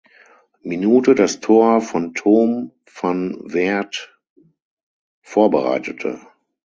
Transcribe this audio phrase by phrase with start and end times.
[0.63, 4.19] Minute das Tor von Tom van Weert
[5.21, 6.19] vorbereitete.